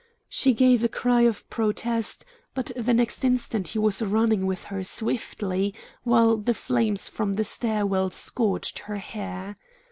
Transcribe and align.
She 0.29 0.55
gave 0.55 0.83
a 0.83 0.89
cry 0.89 1.21
of 1.29 1.47
protest, 1.51 2.25
but 2.55 2.71
the 2.75 2.91
next 2.91 3.23
instant 3.23 3.67
he 3.67 3.77
was 3.77 4.01
running 4.01 4.47
with 4.47 4.63
her 4.63 4.81
swiftly 4.83 5.75
while 6.01 6.37
the 6.37 6.55
flames 6.55 7.07
from 7.07 7.33
the 7.33 7.43
stair 7.43 7.85
well 7.85 8.09
scorched 8.09 8.79
her 8.79 8.97
hair. 8.97 9.57